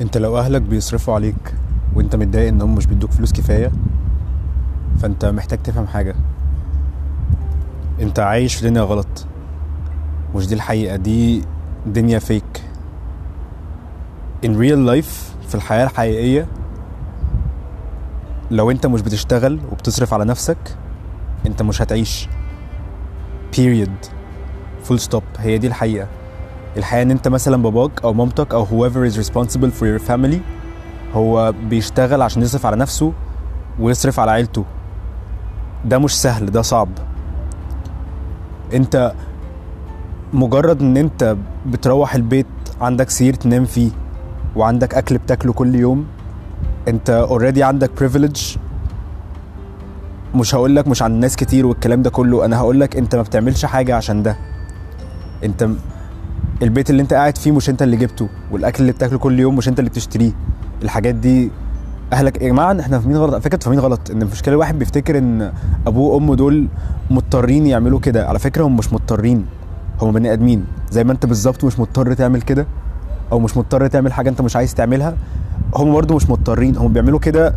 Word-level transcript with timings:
انت 0.00 0.16
لو 0.18 0.38
اهلك 0.38 0.62
بيصرفوا 0.62 1.14
عليك 1.14 1.54
وانت 1.94 2.16
متضايق 2.16 2.48
انهم 2.48 2.74
مش 2.74 2.86
بيدوك 2.86 3.10
فلوس 3.10 3.32
كفاية 3.32 3.72
فانت 4.98 5.24
محتاج 5.24 5.62
تفهم 5.62 5.86
حاجة. 5.86 6.14
انت 8.00 8.18
عايش 8.20 8.54
في 8.54 8.68
دنيا 8.68 8.82
غلط 8.82 9.26
مش 10.34 10.46
دي 10.46 10.54
الحقيقة 10.54 10.96
دي 10.96 11.42
دنيا 11.86 12.18
فيك 12.18 12.62
in 14.46 14.48
real 14.48 14.88
life 14.90 15.12
في 15.48 15.54
الحياة 15.54 15.84
الحقيقية 15.84 16.46
لو 18.50 18.70
انت 18.70 18.86
مش 18.86 19.00
بتشتغل 19.00 19.60
وبتصرف 19.72 20.14
على 20.14 20.24
نفسك 20.24 20.76
انت 21.46 21.62
مش 21.62 21.82
هتعيش. 21.82 22.28
Period. 23.56 24.06
Full 24.88 24.98
stop. 25.10 25.22
هي 25.38 25.58
دي 25.58 25.66
الحقيقة. 25.66 26.08
الحقيقة 26.76 27.02
إن 27.02 27.10
أنت 27.10 27.28
مثلا 27.28 27.62
باباك 27.62 28.04
أو 28.04 28.12
مامتك 28.12 28.54
أو 28.54 28.66
whoever 28.66 29.12
is 29.12 29.16
responsible 29.16 29.70
for 29.80 29.84
your 29.84 30.08
family 30.10 30.36
هو 31.14 31.52
بيشتغل 31.70 32.22
عشان 32.22 32.42
يصرف 32.42 32.66
على 32.66 32.76
نفسه 32.76 33.12
ويصرف 33.80 34.20
على 34.20 34.30
عيلته. 34.30 34.64
ده 35.84 35.98
مش 35.98 36.20
سهل 36.22 36.46
ده 36.46 36.62
صعب. 36.62 36.88
أنت 38.74 39.12
مجرد 40.32 40.80
إن 40.80 40.96
أنت 40.96 41.36
بتروح 41.66 42.14
البيت 42.14 42.46
عندك 42.80 43.10
سرير 43.10 43.34
تنام 43.34 43.64
فيه 43.64 43.90
وعندك 44.56 44.94
أكل 44.94 45.18
بتاكله 45.18 45.52
كل 45.52 45.74
يوم 45.74 46.06
أنت 46.88 47.10
اوريدي 47.10 47.62
عندك 47.62 47.90
privilege. 47.98 48.58
مش 50.34 50.54
هقول 50.54 50.76
لك 50.76 50.88
مش 50.88 51.02
عن 51.02 51.12
ناس 51.12 51.36
كتير 51.36 51.66
والكلام 51.66 52.02
ده 52.02 52.10
كله 52.10 52.44
أنا 52.44 52.58
هقول 52.58 52.80
لك 52.80 52.96
أنت 52.96 53.14
ما 53.14 53.22
بتعملش 53.22 53.64
حاجة 53.64 53.96
عشان 53.96 54.22
ده. 54.22 54.36
أنت 55.44 55.68
البيت 56.62 56.90
اللي 56.90 57.02
انت 57.02 57.14
قاعد 57.14 57.38
فيه 57.38 57.52
مش 57.52 57.70
انت 57.70 57.82
اللي 57.82 57.96
جبته 57.96 58.28
والأكل 58.50 58.80
اللي 58.80 58.92
بتاكله 58.92 59.18
كل 59.18 59.40
يوم 59.40 59.56
مش 59.56 59.68
انت 59.68 59.78
اللي 59.78 59.90
بتشتريه. 59.90 60.32
الحاجات 60.82 61.14
دي 61.14 61.50
أهلك 62.12 62.42
يا 62.42 62.48
جماعة 62.48 62.80
إحنا 62.80 62.98
فاهمين 62.98 63.16
غلط 63.16 63.34
فكرة 63.42 63.58
فاهمين 63.58 63.80
غلط 63.80 64.10
إن 64.10 64.22
المشكلة 64.22 64.54
الواحد 64.54 64.78
بيفتكر 64.78 65.18
إن 65.18 65.52
أبوه 65.86 66.14
وأمه 66.14 66.36
دول 66.36 66.68
مضطرين 67.10 67.66
يعملوا 67.66 68.00
كده. 68.00 68.28
على 68.28 68.38
فكرة 68.38 68.64
هم 68.64 68.76
مش 68.76 68.92
مضطرين 68.92 69.46
هم 70.00 70.12
بني 70.12 70.32
آدمين. 70.32 70.64
زي 70.90 71.04
ما 71.04 71.12
أنت 71.12 71.26
بالظبط 71.26 71.64
مش 71.64 71.80
مضطر 71.80 72.14
تعمل 72.14 72.42
كده 72.42 72.66
أو 73.32 73.38
مش 73.38 73.56
مضطر 73.56 73.86
تعمل 73.86 74.12
حاجة 74.12 74.28
أنت 74.28 74.40
مش 74.40 74.56
عايز 74.56 74.74
تعملها 74.74 75.14
هم 75.74 75.92
برضو 75.92 76.16
مش 76.16 76.30
مضطرين. 76.30 76.76
هم 76.76 76.92
بيعملوا 76.92 77.18
كده 77.18 77.54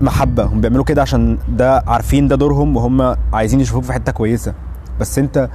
محبة 0.00 0.44
هم 0.44 0.60
بيعملوا 0.60 0.84
كده 0.84 1.02
عشان 1.02 1.38
ده 1.48 1.82
عارفين 1.86 2.28
ده 2.28 2.36
دورهم 2.36 2.76
وهم 2.76 3.16
عايزين 3.32 3.60
يشوفوك 3.60 3.84
في 3.84 3.92
حتة 3.92 4.12
كويسة. 4.12 4.54
بس 5.00 5.18
أنت 5.18 5.48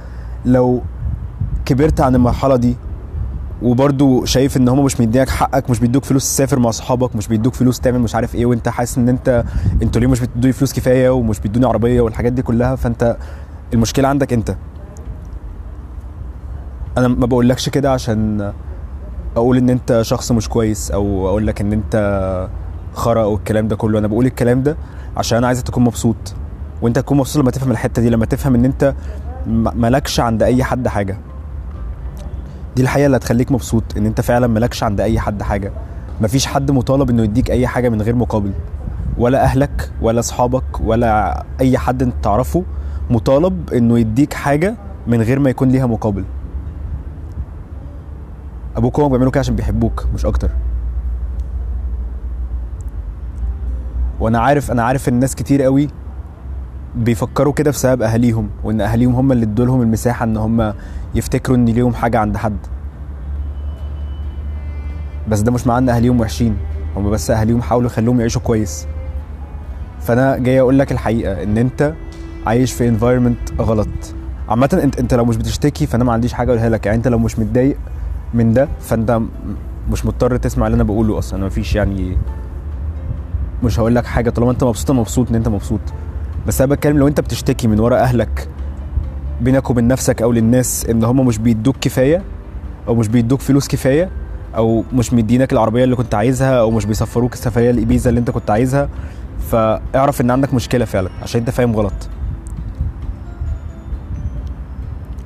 لو 0.44 0.82
كبرت 1.70 2.00
عن 2.00 2.14
المرحلة 2.14 2.56
دي 2.56 2.76
وبرضو 3.62 4.24
شايف 4.24 4.56
إن 4.56 4.68
هم 4.68 4.84
مش 4.84 5.00
مدينك 5.00 5.28
حقك 5.28 5.70
مش 5.70 5.78
بيدوك 5.80 6.04
فلوس 6.04 6.24
تسافر 6.24 6.58
مع 6.58 6.70
صحابك 6.70 7.16
مش 7.16 7.28
بيدوك 7.28 7.54
فلوس 7.54 7.80
تعمل 7.80 8.00
مش 8.00 8.14
عارف 8.14 8.34
إيه 8.34 8.46
وأنت 8.46 8.68
حاسس 8.68 8.98
إن 8.98 9.08
أنت 9.08 9.44
أنتوا 9.82 10.00
ليه 10.00 10.08
مش 10.08 10.20
بتدوني 10.20 10.52
فلوس 10.52 10.72
كفاية 10.72 11.10
ومش 11.10 11.40
بيدوني 11.40 11.66
عربية 11.66 12.00
والحاجات 12.00 12.32
دي 12.32 12.42
كلها؟ 12.42 12.76
فأنت 12.76 13.16
المشكلة 13.74 14.08
عندك 14.08 14.32
أنت. 14.32 14.56
أنا 16.98 17.08
ما 17.08 17.26
بقولكش 17.26 17.68
كده 17.68 17.92
عشان 17.92 18.52
أقول 19.36 19.56
إن 19.56 19.70
أنت 19.70 19.98
شخص 20.02 20.32
مش 20.32 20.48
كويس 20.48 20.90
أو 20.90 21.28
أقول 21.28 21.46
لك 21.46 21.60
إن 21.60 21.72
أنت 21.72 22.48
خرا 22.94 23.22
أو 23.22 23.34
الكلام 23.36 23.68
ده 23.68 23.76
كله. 23.76 23.98
أنا 23.98 24.06
بقول 24.08 24.26
الكلام 24.26 24.62
ده 24.62 24.76
عشان 25.16 25.38
أنا 25.38 25.46
عايزك 25.46 25.66
تكون 25.66 25.84
مبسوط 25.84 26.34
وأنت 26.82 26.98
تكون 26.98 27.18
مبسوط 27.18 27.42
لما 27.42 27.50
تفهم 27.50 27.70
الحتة 27.70 28.02
دي 28.02 28.10
لما 28.10 28.26
تفهم 28.26 28.54
إن 28.54 28.64
أنت 28.64 28.94
مالكش 29.74 30.20
عند 30.20 30.42
أي 30.42 30.64
حد 30.64 30.88
حاجة. 30.88 31.18
دي 32.76 32.82
الحقيقة 32.82 33.06
اللي 33.06 33.16
هتخليك 33.16 33.52
مبسوط 33.52 33.84
إن 33.96 34.06
أنت 34.06 34.20
فعلا 34.20 34.46
مالكش 34.46 34.82
عند 34.82 35.00
أي 35.00 35.20
حد 35.20 35.42
حاجة. 35.42 35.72
مفيش 36.20 36.46
حد 36.46 36.70
مطالب 36.70 37.10
إنه 37.10 37.22
يديك 37.22 37.50
أي 37.50 37.66
حاجة 37.66 37.88
من 37.88 38.02
غير 38.02 38.14
مقابل. 38.14 38.52
ولا 39.18 39.44
أهلك 39.44 39.90
ولا 40.02 40.20
أصحابك 40.20 40.80
ولا 40.80 41.42
أي 41.60 41.78
حد 41.78 42.02
أنت 42.02 42.14
تعرفه 42.22 42.64
مطالب 43.10 43.72
إنه 43.72 43.98
يديك 43.98 44.34
حاجة 44.34 44.74
من 45.06 45.22
غير 45.22 45.38
ما 45.38 45.50
يكون 45.50 45.68
ليها 45.68 45.86
مقابل. 45.86 46.24
أبوك 48.76 48.98
وأمك 48.98 49.10
بيعملوا 49.10 49.30
كده 49.30 49.40
عشان 49.40 49.56
بيحبوك 49.56 50.06
مش 50.14 50.26
أكتر. 50.26 50.50
وأنا 54.20 54.38
عارف 54.40 54.70
أنا 54.70 54.82
عارف 54.82 55.08
ان 55.08 55.14
ناس 55.14 55.34
كتير 55.34 55.62
قوي 55.62 55.88
بيفكروا 56.94 57.52
كده 57.52 57.70
بسبب 57.70 58.02
أهاليهم 58.02 58.48
وإن 58.64 58.80
أهاليهم 58.80 59.14
هم 59.14 59.32
اللي 59.32 59.44
ادوا 59.44 59.66
لهم 59.66 59.82
المساحة 59.82 60.24
إن 60.24 60.36
هم 60.36 60.74
يفتكروا 61.14 61.56
إن 61.56 61.64
ليهم 61.64 61.94
حاجة 61.94 62.18
عند 62.18 62.36
حد. 62.36 62.56
بس 65.28 65.40
ده 65.40 65.52
مش 65.52 65.66
معناه 65.66 65.78
إن 65.78 65.88
أهاليهم 65.88 66.20
وحشين 66.20 66.56
هم 66.96 67.10
بس 67.10 67.30
أهاليهم 67.30 67.62
حاولوا 67.62 67.90
يخلوهم 67.90 68.20
يعيشوا 68.20 68.40
كويس. 68.40 68.86
فأنا 70.00 70.38
جاي 70.38 70.60
أقول 70.60 70.78
لك 70.78 70.92
الحقيقة 70.92 71.42
إن 71.42 71.58
أنت 71.58 71.94
عايش 72.46 72.72
في 72.72 72.90
environment 72.98 73.60
غلط. 73.62 73.88
عامة 74.48 74.80
أنت 74.84 74.98
أنت 74.98 75.14
لو 75.14 75.24
مش 75.24 75.36
بتشتكي 75.36 75.86
فأنا 75.86 76.04
ما 76.04 76.12
عنديش 76.12 76.32
حاجة 76.32 76.48
أقولها 76.48 76.68
لك. 76.68 76.86
يعني 76.86 76.98
أنت 76.98 77.08
لو 77.08 77.18
مش 77.18 77.38
متضايق 77.38 77.76
من 78.34 78.52
ده 78.52 78.68
فأنت 78.80 79.20
مش 79.90 80.06
مضطر 80.06 80.36
تسمع 80.36 80.66
اللي 80.66 80.74
أنا 80.74 80.84
بقوله 80.84 81.18
أصلا. 81.18 81.46
مفيش 81.46 81.74
يعني 81.74 82.16
مش 83.62 83.80
هقول 83.80 83.94
لك 83.94 84.06
حاجة. 84.06 84.30
طالما 84.30 84.50
أنت 84.50 84.64
مبسوط 84.64 84.90
مبسوط 84.90 85.30
إن 85.30 85.34
أنت 85.34 85.48
مبسوط. 85.48 85.80
بس 86.46 86.60
أنا 86.60 86.74
بتكلم 86.74 86.98
لو 86.98 87.08
أنت 87.08 87.20
بتشتكي 87.20 87.68
من 87.68 87.80
ورا 87.80 87.96
أهلك 87.96 88.48
بينك 89.40 89.70
وبين 89.70 89.88
نفسك 89.88 90.22
أو 90.22 90.32
للناس 90.32 90.86
إن 90.86 91.04
هم 91.04 91.26
مش 91.26 91.38
بيدوك 91.38 91.76
كفاية 91.80 92.22
أو 92.88 92.94
مش 92.94 93.08
بيدوك 93.08 93.40
فلوس 93.40 93.68
كفاية 93.68 94.10
أو 94.56 94.84
مش 94.92 95.12
مدينك 95.12 95.52
العربية 95.52 95.84
اللي 95.84 95.96
كنت 95.96 96.14
عايزها 96.14 96.60
أو 96.60 96.70
مش 96.70 96.84
بيسفروك 96.84 97.32
السفرية 97.32 97.70
الابيزا 97.70 98.10
اللي 98.10 98.20
أنت 98.20 98.30
كنت 98.30 98.50
عايزها 98.50 98.88
فاعرف 99.50 100.20
إن 100.20 100.30
عندك 100.30 100.54
مشكلة 100.54 100.84
فعلا 100.84 101.10
عشان 101.22 101.40
أنت 101.40 101.50
فاهم 101.50 101.76
غلط. 101.76 101.92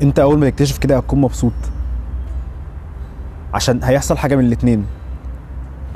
أنت 0.02 0.18
أول 0.18 0.38
ما 0.38 0.50
تكتشف 0.50 0.78
كده 0.78 0.96
هتكون 0.96 1.20
مبسوط. 1.20 1.52
عشان 3.54 3.80
هيحصل 3.84 4.18
حاجة 4.18 4.36
من 4.36 4.44
الاتنين. 4.44 4.86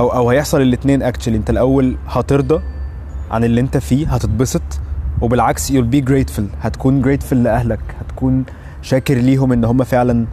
أو 0.00 0.08
أو 0.08 0.30
هيحصل 0.30 0.60
الاتنين 0.60 1.02
اكشلي 1.02 1.36
أنت 1.36 1.50
الأول 1.50 1.96
هترضى 2.08 2.62
عن 3.30 3.44
اللي 3.44 3.60
أنت 3.60 3.76
فيه 3.76 4.14
هتتبسط. 4.14 4.62
وبالعكس 5.22 5.72
you'll 5.72 5.94
be 5.94 6.08
grateful. 6.08 6.42
هتكون 6.62 7.02
grateful 7.04 7.32
لأهلك. 7.32 7.80
هتكون 8.00 8.44
شاكر 8.82 9.14
ليهم 9.14 9.52
إن 9.52 9.64
هم 9.64 9.84
فعلا 9.84 10.26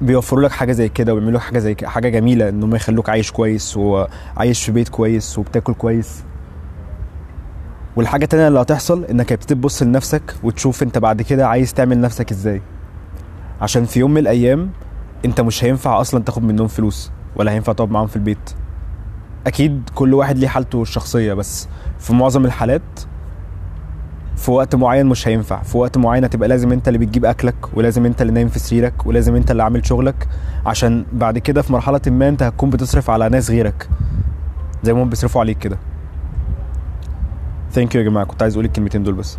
بيوفروا 0.00 0.42
لك 0.42 0.50
حاجة 0.50 0.72
زي 0.72 0.88
كده 0.88 1.14
ويعملوا 1.14 1.38
لك 1.38 1.40
حاجة 1.44 1.58
زي 1.58 1.74
كده 1.74 1.88
حاجة 1.90 2.08
جميلة 2.08 2.48
إن 2.48 2.62
هم 2.62 2.74
يخلوك 2.74 3.08
عايش 3.10 3.32
كويس 3.32 3.76
وعايش 3.76 4.64
في 4.64 4.72
بيت 4.72 4.88
كويس 4.88 5.38
وبتاكل 5.38 5.74
كويس. 5.74 6.22
والحاجة 7.96 8.24
التانية 8.24 8.48
اللي 8.48 8.60
هتحصل 8.60 9.04
إنك 9.04 9.32
هتبتدي 9.32 9.54
تبص 9.54 9.82
لنفسك 9.82 10.34
وتشوف 10.42 10.82
أنت 10.82 10.98
بعد 10.98 11.22
كده 11.22 11.48
عايز 11.48 11.74
تعمل 11.74 12.00
نفسك 12.00 12.30
إزاي. 12.30 12.62
عشان 13.60 13.84
في 13.84 14.00
يوم 14.00 14.10
من 14.10 14.18
الأيام 14.18 14.70
أنت 15.24 15.40
مش 15.40 15.64
هينفع 15.64 16.00
أصلا 16.00 16.22
تاخد 16.24 16.42
منهم 16.42 16.66
فلوس 16.66 17.10
ولا 17.36 17.52
هينفع 17.52 17.72
تقعد 17.72 17.90
معاهم 17.90 18.06
في 18.06 18.16
البيت. 18.16 18.50
أكيد 19.46 19.82
كل 19.94 20.14
واحد 20.14 20.38
ليه 20.38 20.48
حالته 20.48 20.82
الشخصية 20.82 21.34
بس 21.34 21.68
في 21.98 22.12
معظم 22.12 22.44
الحالات 22.44 22.82
في 24.38 24.50
وقت 24.50 24.74
معين 24.74 25.06
مش 25.06 25.28
هينفع. 25.28 25.62
في 25.62 25.78
وقت 25.78 25.98
معين 25.98 26.24
هتبقى 26.24 26.48
لازم 26.48 26.72
انت 26.72 26.88
اللي 26.88 26.98
بتجيب 26.98 27.24
أكلك 27.24 27.54
ولازم 27.74 28.06
انت 28.06 28.22
اللي 28.22 28.32
نايم 28.32 28.48
في 28.48 28.58
سريرك 28.58 29.06
ولازم 29.06 29.34
انت 29.34 29.50
اللي 29.50 29.62
عامل 29.62 29.86
شغلك 29.86 30.28
عشان 30.66 31.04
بعد 31.12 31.38
كده 31.38 31.62
في 31.62 31.72
مرحلة 31.72 32.00
ما 32.06 32.28
انت 32.28 32.42
هتكون 32.42 32.70
بتصرف 32.70 33.10
على 33.10 33.28
ناس 33.28 33.50
غيرك. 33.50 33.88
زي 34.82 34.94
ما 34.94 35.02
هم 35.02 35.08
بيصرفوا 35.08 35.40
عليك 35.40 35.58
كده. 35.58 35.78
ثانك 37.72 37.94
يو 37.94 38.00
يا 38.00 38.06
جماعة. 38.08 38.26
كنت 38.26 38.42
عايز 38.42 38.54
أقول 38.54 38.64
الكلمتين 38.64 39.02
دول 39.02 39.14
بس. 39.14 39.38